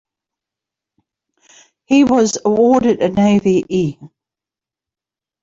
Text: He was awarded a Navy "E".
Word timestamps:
He 1.85 2.05
was 2.05 2.39
awarded 2.43 3.03
a 3.03 3.09
Navy 3.09 3.63
"E". 3.69 3.97